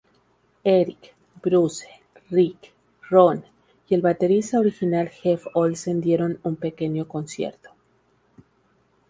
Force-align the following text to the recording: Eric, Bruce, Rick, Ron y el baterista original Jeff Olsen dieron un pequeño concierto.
Eric, 0.63 1.13
Bruce, 1.43 1.85
Rick, 2.31 2.73
Ron 3.11 3.43
y 3.87 3.93
el 3.93 4.01
baterista 4.01 4.59
original 4.59 5.09
Jeff 5.09 5.43
Olsen 5.53 6.01
dieron 6.01 6.39
un 6.41 6.55
pequeño 6.55 7.07
concierto. 7.07 7.69